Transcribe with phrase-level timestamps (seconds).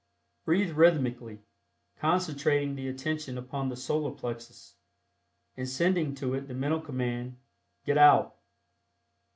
[0.45, 1.43] Breathe rhythmically,
[1.99, 4.73] concentrating the attention upon the Solar Plexus,
[5.55, 7.37] and sending to it the mental command
[7.85, 8.35] "Get Out."